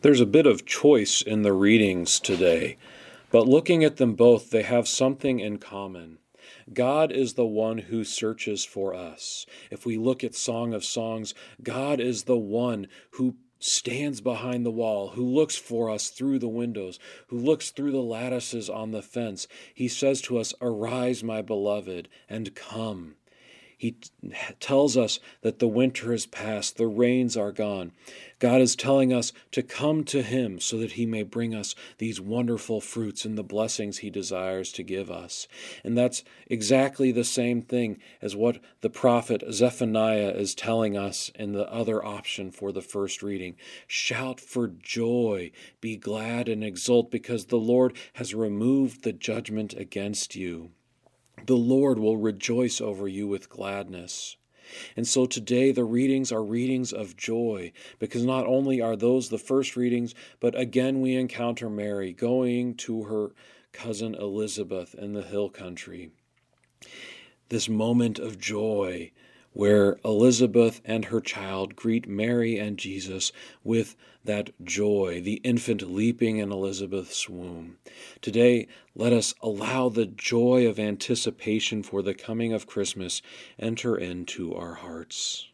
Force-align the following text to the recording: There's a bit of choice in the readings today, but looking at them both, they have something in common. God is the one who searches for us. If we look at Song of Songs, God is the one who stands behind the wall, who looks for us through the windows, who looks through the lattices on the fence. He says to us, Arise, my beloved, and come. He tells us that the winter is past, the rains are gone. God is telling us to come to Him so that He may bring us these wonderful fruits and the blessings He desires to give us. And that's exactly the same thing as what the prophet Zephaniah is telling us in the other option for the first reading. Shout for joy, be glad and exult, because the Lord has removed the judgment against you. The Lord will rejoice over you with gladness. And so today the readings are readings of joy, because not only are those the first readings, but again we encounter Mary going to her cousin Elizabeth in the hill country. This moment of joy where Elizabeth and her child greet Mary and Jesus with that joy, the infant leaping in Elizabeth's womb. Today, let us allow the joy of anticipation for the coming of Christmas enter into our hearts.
There's 0.00 0.20
a 0.20 0.26
bit 0.26 0.46
of 0.46 0.64
choice 0.64 1.22
in 1.22 1.42
the 1.42 1.52
readings 1.52 2.20
today, 2.20 2.76
but 3.32 3.48
looking 3.48 3.82
at 3.82 3.96
them 3.96 4.14
both, 4.14 4.50
they 4.50 4.62
have 4.62 4.86
something 4.86 5.40
in 5.40 5.58
common. 5.58 6.18
God 6.72 7.10
is 7.10 7.34
the 7.34 7.44
one 7.44 7.78
who 7.78 8.04
searches 8.04 8.64
for 8.64 8.94
us. 8.94 9.44
If 9.72 9.84
we 9.84 9.98
look 9.98 10.22
at 10.22 10.36
Song 10.36 10.72
of 10.72 10.84
Songs, 10.84 11.34
God 11.64 11.98
is 11.98 12.24
the 12.24 12.38
one 12.38 12.86
who 13.12 13.34
stands 13.58 14.20
behind 14.20 14.64
the 14.64 14.70
wall, 14.70 15.08
who 15.08 15.24
looks 15.24 15.56
for 15.56 15.90
us 15.90 16.10
through 16.10 16.38
the 16.38 16.46
windows, 16.46 17.00
who 17.26 17.36
looks 17.36 17.72
through 17.72 17.90
the 17.90 17.98
lattices 17.98 18.70
on 18.70 18.92
the 18.92 19.02
fence. 19.02 19.48
He 19.74 19.88
says 19.88 20.20
to 20.22 20.38
us, 20.38 20.54
Arise, 20.60 21.24
my 21.24 21.42
beloved, 21.42 22.08
and 22.28 22.54
come. 22.54 23.16
He 23.78 23.94
tells 24.58 24.96
us 24.96 25.20
that 25.42 25.60
the 25.60 25.68
winter 25.68 26.12
is 26.12 26.26
past, 26.26 26.76
the 26.76 26.88
rains 26.88 27.36
are 27.36 27.52
gone. 27.52 27.92
God 28.40 28.60
is 28.60 28.74
telling 28.74 29.12
us 29.12 29.32
to 29.52 29.62
come 29.62 30.02
to 30.06 30.22
Him 30.22 30.58
so 30.58 30.78
that 30.78 30.92
He 30.92 31.06
may 31.06 31.22
bring 31.22 31.54
us 31.54 31.76
these 31.98 32.20
wonderful 32.20 32.80
fruits 32.80 33.24
and 33.24 33.38
the 33.38 33.44
blessings 33.44 33.98
He 33.98 34.10
desires 34.10 34.72
to 34.72 34.82
give 34.82 35.12
us. 35.12 35.46
And 35.84 35.96
that's 35.96 36.24
exactly 36.48 37.12
the 37.12 37.22
same 37.22 37.62
thing 37.62 38.00
as 38.20 38.34
what 38.34 38.58
the 38.80 38.90
prophet 38.90 39.44
Zephaniah 39.52 40.30
is 40.30 40.56
telling 40.56 40.96
us 40.96 41.30
in 41.36 41.52
the 41.52 41.72
other 41.72 42.04
option 42.04 42.50
for 42.50 42.72
the 42.72 42.82
first 42.82 43.22
reading. 43.22 43.54
Shout 43.86 44.40
for 44.40 44.66
joy, 44.66 45.52
be 45.80 45.96
glad 45.96 46.48
and 46.48 46.64
exult, 46.64 47.12
because 47.12 47.46
the 47.46 47.56
Lord 47.56 47.96
has 48.14 48.34
removed 48.34 49.04
the 49.04 49.12
judgment 49.12 49.72
against 49.74 50.34
you. 50.34 50.72
The 51.46 51.56
Lord 51.56 51.98
will 51.98 52.16
rejoice 52.16 52.80
over 52.80 53.08
you 53.08 53.26
with 53.26 53.48
gladness. 53.48 54.36
And 54.96 55.08
so 55.08 55.24
today 55.24 55.72
the 55.72 55.84
readings 55.84 56.30
are 56.30 56.44
readings 56.44 56.92
of 56.92 57.16
joy, 57.16 57.72
because 57.98 58.24
not 58.24 58.46
only 58.46 58.80
are 58.80 58.96
those 58.96 59.28
the 59.28 59.38
first 59.38 59.76
readings, 59.76 60.14
but 60.40 60.58
again 60.58 61.00
we 61.00 61.14
encounter 61.14 61.70
Mary 61.70 62.12
going 62.12 62.74
to 62.76 63.04
her 63.04 63.32
cousin 63.72 64.14
Elizabeth 64.14 64.94
in 64.94 65.14
the 65.14 65.22
hill 65.22 65.48
country. 65.48 66.10
This 67.48 67.68
moment 67.68 68.18
of 68.18 68.38
joy 68.38 69.12
where 69.58 69.98
Elizabeth 70.04 70.80
and 70.84 71.06
her 71.06 71.20
child 71.20 71.74
greet 71.74 72.06
Mary 72.06 72.60
and 72.60 72.78
Jesus 72.78 73.32
with 73.64 73.96
that 74.24 74.50
joy, 74.64 75.20
the 75.20 75.40
infant 75.42 75.82
leaping 75.82 76.38
in 76.38 76.52
Elizabeth's 76.52 77.28
womb. 77.28 77.76
Today, 78.22 78.68
let 78.94 79.12
us 79.12 79.34
allow 79.42 79.88
the 79.88 80.06
joy 80.06 80.64
of 80.68 80.78
anticipation 80.78 81.82
for 81.82 82.02
the 82.02 82.14
coming 82.14 82.52
of 82.52 82.68
Christmas 82.68 83.20
enter 83.58 83.96
into 83.98 84.54
our 84.54 84.74
hearts. 84.74 85.48